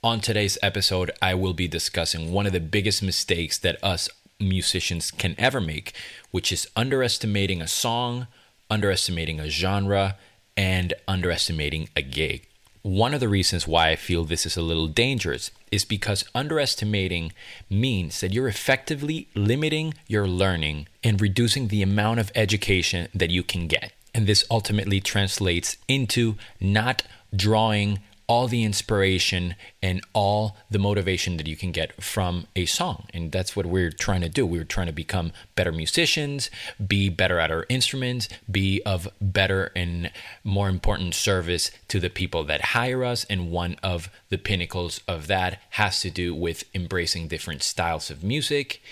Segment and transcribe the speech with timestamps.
[0.00, 4.08] On today's episode, I will be discussing one of the biggest mistakes that us
[4.38, 5.92] musicians can ever make,
[6.30, 8.28] which is underestimating a song,
[8.70, 10.16] underestimating a genre,
[10.56, 12.46] and underestimating a gig.
[12.82, 17.32] One of the reasons why I feel this is a little dangerous is because underestimating
[17.68, 23.42] means that you're effectively limiting your learning and reducing the amount of education that you
[23.42, 23.92] can get.
[24.14, 27.02] And this ultimately translates into not
[27.34, 33.06] drawing all the inspiration and all the motivation that you can get from a song.
[33.14, 34.44] And that's what we're trying to do.
[34.44, 36.50] We're trying to become better musicians,
[36.86, 40.10] be better at our instruments, be of better and
[40.44, 43.24] more important service to the people that hire us.
[43.30, 48.22] And one of the pinnacles of that has to do with embracing different styles of
[48.22, 48.82] music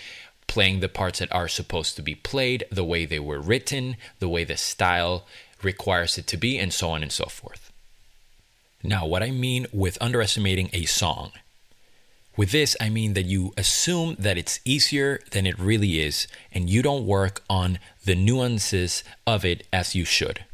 [0.47, 4.29] playing the parts that are supposed to be played, the way they were written, the
[4.29, 5.27] way the style
[5.61, 7.73] requires it to be, and so on and so forth.
[8.83, 11.33] Now, what I mean with underestimating a song,
[12.37, 16.69] with this, I mean that you assume that it's easier than it really is, and
[16.69, 20.45] you don't work on the nuances of it as you should.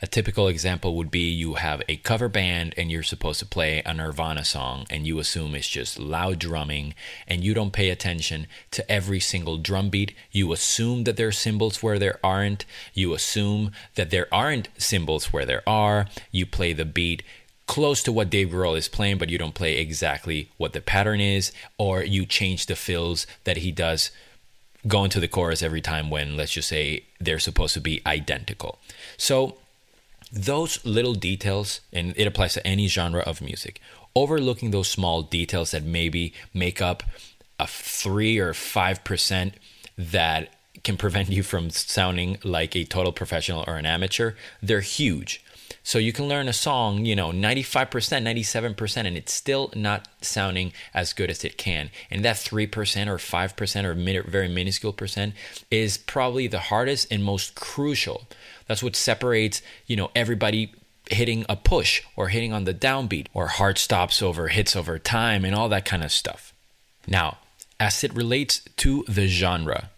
[0.00, 3.82] A typical example would be you have a cover band and you're supposed to play
[3.84, 6.94] a Nirvana song, and you assume it's just loud drumming,
[7.26, 10.14] and you don't pay attention to every single drum beat.
[10.30, 12.64] You assume that there are cymbals where there aren't.
[12.94, 16.06] You assume that there aren't cymbals where there are.
[16.30, 17.24] You play the beat
[17.66, 21.20] close to what Dave Grohl is playing, but you don't play exactly what the pattern
[21.20, 24.12] is, or you change the fills that he does
[24.86, 28.78] going into the chorus every time when, let's just say, they're supposed to be identical.
[29.16, 29.58] So,
[30.32, 33.80] those little details, and it applies to any genre of music,
[34.14, 37.02] overlooking those small details that maybe make up
[37.58, 39.54] a three or five percent
[39.96, 45.42] that can prevent you from sounding like a total professional or an amateur, they're huge.
[45.82, 50.72] So you can learn a song, you know, 95%, 97%, and it's still not sounding
[50.92, 51.90] as good as it can.
[52.10, 52.66] And that 3%
[53.06, 55.34] or 5% or very minuscule percent
[55.70, 58.28] is probably the hardest and most crucial.
[58.66, 60.72] That's what separates, you know, everybody
[61.10, 65.44] hitting a push or hitting on the downbeat or hard stops over hits over time
[65.44, 66.52] and all that kind of stuff.
[67.06, 67.38] Now,
[67.80, 69.90] as it relates to the genre,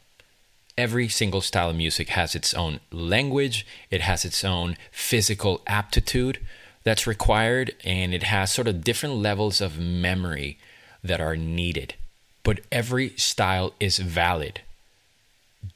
[0.80, 6.38] every single style of music has its own language, it has its own physical aptitude
[6.84, 10.58] that's required, and it has sort of different levels of memory
[11.04, 11.94] that are needed.
[12.42, 14.62] But every style is valid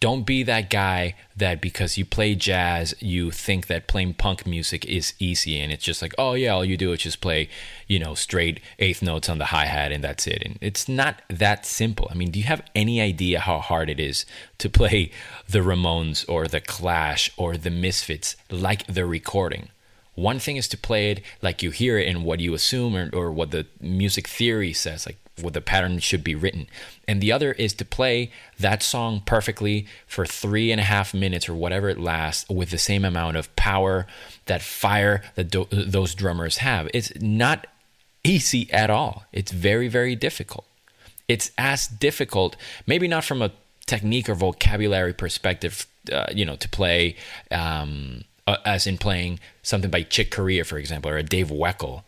[0.00, 4.84] don't be that guy that because you play jazz, you think that playing punk music
[4.87, 7.49] is easy and it's just like, oh yeah, all you do is just play,
[7.87, 10.43] you know, straight eighth notes on the hi hat and that's it.
[10.44, 12.09] And it's not that simple.
[12.11, 14.25] I mean, do you have any idea how hard it is
[14.59, 15.11] to play
[15.49, 19.69] the Ramones or the Clash or the Misfits like the recording?
[20.15, 23.11] One thing is to play it like you hear it and what you assume or,
[23.12, 26.67] or what the music theory says, like what the pattern should be written.
[27.09, 31.49] And the other is to play that song perfectly for three and a half minutes
[31.49, 34.06] or whatever it lasts with the same amount of power,
[34.47, 36.89] that fire that do- those drummers have.
[36.94, 37.67] It's not
[38.23, 39.25] easy at all.
[39.33, 40.67] It's very, very difficult.
[41.27, 42.56] It's as difficult,
[42.87, 43.50] maybe not from a
[43.87, 47.17] technique or vocabulary perspective, uh, you know, to play.
[47.50, 52.03] Um, uh, as in playing something by Chick Corea, for example, or a Dave Weckl.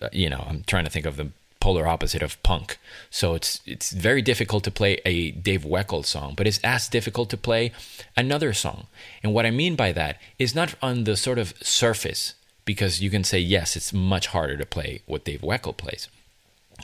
[0.00, 1.30] Uh, you know, I'm trying to think of the
[1.66, 2.78] polar opposite of punk.
[3.10, 7.28] So it's it's very difficult to play a Dave Weckl song, but it's as difficult
[7.30, 7.72] to play
[8.16, 8.86] another song.
[9.20, 12.34] And what I mean by that is not on the sort of surface,
[12.64, 16.06] because you can say yes, it's much harder to play what Dave Weckl plays.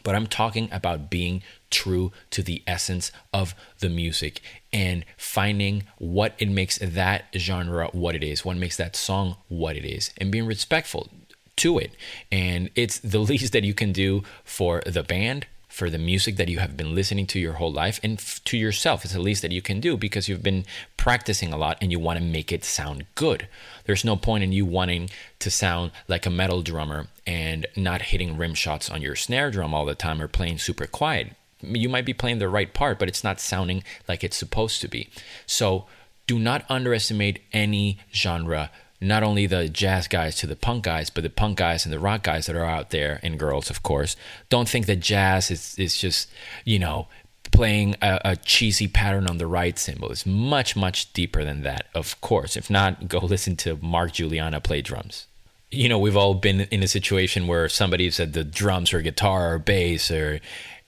[0.02, 4.40] But I'm talking about being true to the essence of the music
[4.72, 9.76] and finding what it makes that genre what it is, what makes that song what
[9.76, 11.08] it is, and being respectful
[11.56, 11.92] to it.
[12.30, 16.48] And it's the least that you can do for the band, for the music that
[16.48, 19.04] you have been listening to your whole life, and f- to yourself.
[19.04, 20.64] It's the least that you can do because you've been
[20.96, 23.48] practicing a lot and you want to make it sound good.
[23.84, 25.08] There's no point in you wanting
[25.38, 29.72] to sound like a metal drummer and not hitting rim shots on your snare drum
[29.72, 31.32] all the time or playing super quiet.
[31.62, 34.88] You might be playing the right part, but it's not sounding like it's supposed to
[34.88, 35.08] be.
[35.46, 35.86] So
[36.26, 38.70] do not underestimate any genre
[39.02, 41.98] not only the jazz guys to the punk guys, but the punk guys and the
[41.98, 44.16] rock guys that are out there, and girls, of course,
[44.48, 46.30] don't think that jazz is, is just,
[46.64, 47.08] you know,
[47.50, 50.10] playing a, a, cheesy pattern on the right cymbal.
[50.10, 52.56] It's much, much deeper than that, of course.
[52.56, 55.26] If not, go listen to Mark Guiliana play drums.
[55.70, 59.54] You know, we've all been in a situation where somebody said the drums or guitar
[59.54, 60.40] or bass or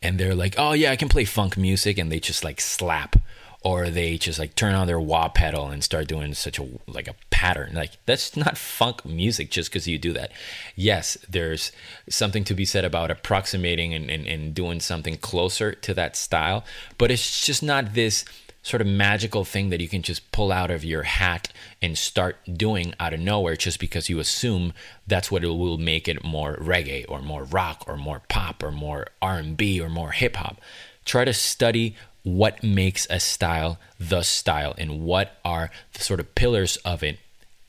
[0.03, 3.17] and they're like, "Oh yeah, I can play funk music," and they just like slap
[3.65, 7.09] or they just like turn on their wah pedal and start doing such a like
[7.09, 7.73] a pattern.
[7.75, 10.31] Like that's not funk music just because you do that.
[10.77, 11.73] Yes there's
[12.09, 16.65] something to be said about approximating and, and, and doing something closer to that style
[16.99, 18.25] but it's just not this
[18.65, 21.53] sort of magical thing that you can just pull out of your hat
[21.83, 24.73] and start doing out of nowhere just because you assume
[25.07, 28.73] that's what it will make it more reggae or more rock or more pop or
[28.73, 30.61] more R&B or more hip hop.
[31.05, 36.35] Try to study what makes a style the style and what are the sort of
[36.35, 37.19] pillars of it.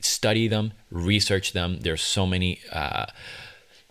[0.00, 1.80] Study them research them.
[1.80, 3.06] There's so many uh,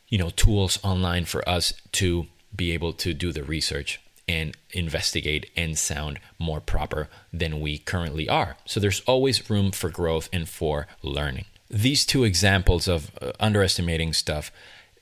[0.09, 5.51] you know tools online for us to be able to do the research and investigate
[5.56, 8.57] and sound more proper than we currently are.
[8.65, 11.45] So there's always room for growth and for learning.
[11.69, 14.51] These two examples of uh, underestimating stuff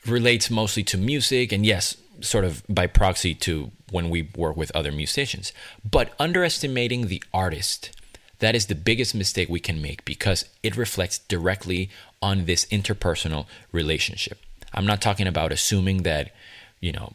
[0.05, 1.53] relates mostly to music.
[1.53, 5.53] And yes sort of by proxy to when we work with other musicians.
[5.89, 7.91] But underestimating the artist,
[8.39, 11.89] that is the biggest mistake we can make because it reflects directly
[12.21, 14.39] on this interpersonal relationship.
[14.73, 16.31] I'm not talking about assuming that,
[16.79, 17.13] you know,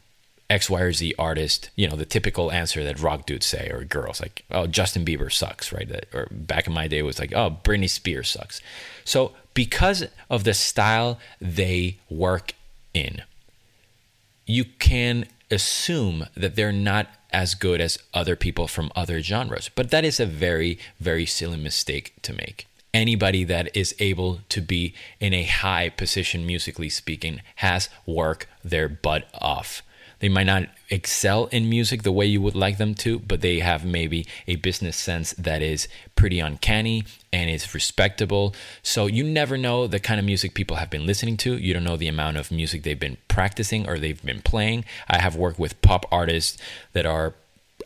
[0.51, 3.85] X, Y, or Z artist, you know, the typical answer that rock dudes say or
[3.85, 5.89] girls, like, oh, Justin Bieber sucks, right?
[5.89, 8.63] That, or back in my day, it was like, oh, Britney Spears sucks.
[9.05, 12.53] So, because of the style they work
[12.95, 13.23] in,
[14.49, 19.71] you can assume that they're not as good as other people from other genres.
[19.75, 22.67] But that is a very, very silly mistake to make.
[22.95, 28.89] Anybody that is able to be in a high position, musically speaking, has worked their
[28.89, 29.83] butt off.
[30.21, 33.61] They might not excel in music the way you would like them to, but they
[33.61, 38.55] have maybe a business sense that is pretty uncanny and is respectable.
[38.83, 41.57] So you never know the kind of music people have been listening to.
[41.57, 44.85] You don't know the amount of music they've been practicing or they've been playing.
[45.09, 46.59] I have worked with pop artists
[46.93, 47.35] that are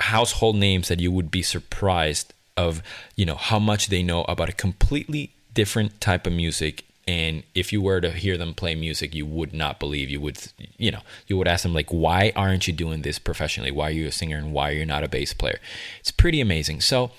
[0.01, 2.83] household names that you would be surprised of,
[3.17, 7.73] you know, how much they know about a completely different type of music and if
[7.73, 10.39] you were to hear them play music you would not believe you would
[10.77, 13.93] you know you would ask them like why aren't you doing this professionally why are
[13.93, 15.59] you a singer and why are you not a bass player
[16.01, 17.11] it's pretty amazing so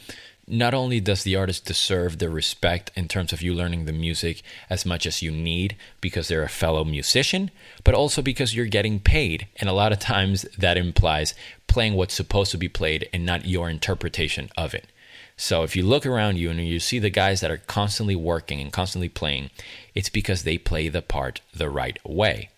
[0.47, 4.41] not only does the artist deserve the respect in terms of you learning the music
[4.69, 7.49] as much as you need because they're a fellow musician,
[7.83, 9.47] but also because you're getting paid.
[9.57, 11.33] And a lot of times that implies
[11.67, 14.87] playing what's supposed to be played and not your interpretation of it.
[15.37, 18.61] So if you look around you and you see the guys that are constantly working
[18.61, 19.49] and constantly playing,
[19.95, 22.49] it's because they play the part the right way.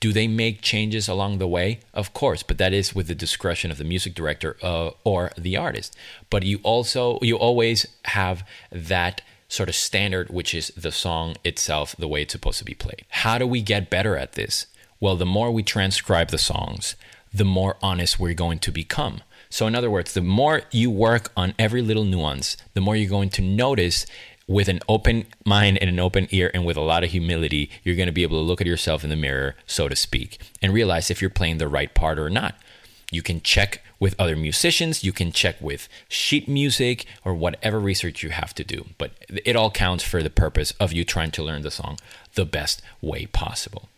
[0.00, 1.80] Do they make changes along the way?
[1.94, 5.56] Of course, but that is with the discretion of the music director uh, or the
[5.56, 5.96] artist.
[6.28, 11.94] But you also you always have that sort of standard which is the song itself
[11.98, 13.04] the way it's supposed to be played.
[13.10, 14.66] How do we get better at this?
[14.98, 16.96] Well, the more we transcribe the songs,
[17.32, 19.22] the more honest we're going to become.
[19.48, 23.10] So, in other words, the more you work on every little nuance, the more you're
[23.10, 24.06] going to notice
[24.46, 27.96] with an open mind and an open ear and with a lot of humility, you're
[27.96, 30.72] going to be able to look at yourself in the mirror, so to speak, and
[30.72, 32.54] realize if you're playing the right part or not.
[33.10, 38.22] You can check with other musicians, you can check with sheet music or whatever research
[38.22, 39.12] you have to do, but
[39.44, 41.98] it all counts for the purpose of you trying to learn the song
[42.34, 43.90] the best way possible.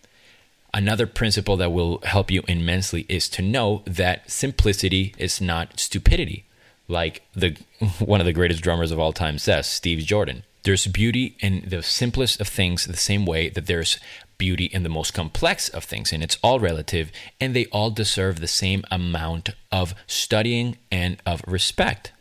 [0.75, 6.47] Another principle that will help you immensely is to know that simplicity is not stupidity.
[6.88, 7.57] Like the
[8.00, 10.43] one of the greatest drummers of all time says, Steve Jordan.
[10.64, 13.99] There's beauty in the simplest of things the same way that there's
[14.37, 18.40] beauty in the most complex of things, and it's all relative, and they all deserve
[18.40, 22.12] the same amount of studying and of respect.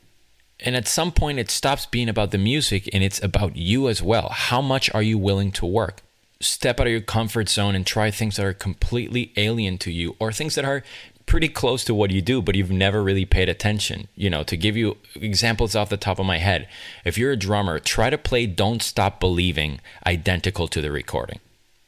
[0.60, 4.04] And at some point, it stops being about the music and it's about you as
[4.04, 4.30] well.
[4.30, 6.04] How much are you willing to work?
[6.44, 10.16] Step out of your comfort zone and try things that are completely alien to you
[10.20, 10.84] or things that are
[11.26, 14.08] pretty close to what you do, but you've never really paid attention.
[14.16, 16.68] You know, to give you examples off the top of my head,
[17.06, 21.40] if you're a drummer, try to play Don't Stop Believing identical to the recording.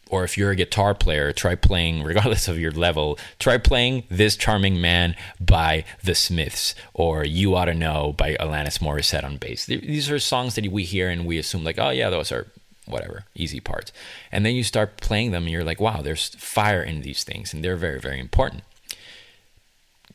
[0.08, 4.38] Or if you're a guitar player, try playing, regardless of your level, try playing This
[4.38, 9.66] Charming Man by The Smiths or You Ought to Know by Alanis Morissette on bass.
[9.66, 12.48] These are songs that we hear and we assume, like, oh, yeah, those are
[12.86, 13.92] whatever, easy parts.
[14.32, 17.54] And then you start playing them and you're like, wow, there's fire in these things
[17.54, 18.64] and they're very, very important.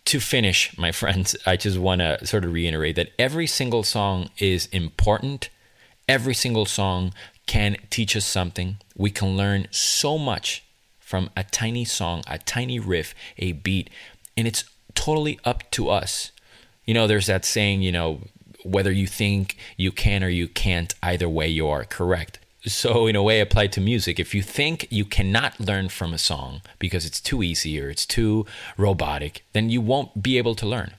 [0.06, 4.30] To finish, my friends, I just want to sort of reiterate that every single song
[4.38, 5.50] is important.
[6.08, 7.12] Every single song
[7.46, 8.76] can teach us something.
[8.96, 10.64] We can learn so much
[10.98, 13.90] from a tiny song, a tiny riff, a beat,
[14.36, 16.30] and it's totally up to us.
[16.84, 18.20] You know, there's that saying, you know,
[18.64, 22.38] whether you think you can or you can't, either way you are correct.
[22.66, 26.18] So, in a way, applied to music, if you think you cannot learn from a
[26.18, 28.44] song because it's too easy or it's too
[28.76, 30.92] robotic, then you won't be able to learn.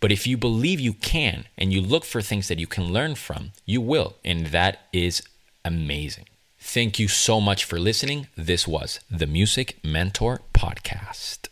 [0.00, 3.14] But if you believe you can and you look for things that you can learn
[3.14, 4.16] from, you will.
[4.24, 5.22] And that is
[5.64, 6.26] amazing.
[6.58, 8.28] Thank you so much for listening.
[8.36, 11.51] This was the Music Mentor Podcast.